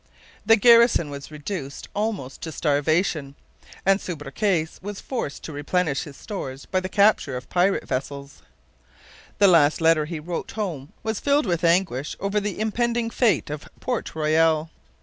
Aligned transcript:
The 0.47 0.55
garrison 0.55 1.11
was 1.11 1.29
reduced 1.29 1.87
almost 1.93 2.41
to 2.41 2.51
starvation; 2.51 3.35
and 3.85 3.99
Subercase 4.01 4.81
was 4.81 4.99
forced 4.99 5.43
to 5.43 5.51
replenish 5.51 6.05
his 6.05 6.17
stores 6.17 6.65
by 6.65 6.79
the 6.79 6.89
capture 6.89 7.37
of 7.37 7.51
pirate 7.51 7.87
vessels. 7.87 8.41
The 9.37 9.47
last 9.47 9.79
letter 9.79 10.05
he 10.05 10.19
wrote 10.19 10.53
home 10.53 10.91
was 11.03 11.19
filled 11.19 11.45
with 11.45 11.63
anguish 11.63 12.15
over 12.19 12.39
the 12.39 12.59
impending 12.59 13.11
fate 13.11 13.51
of 13.51 13.69
Port 13.79 14.15
Royal. 14.15 14.71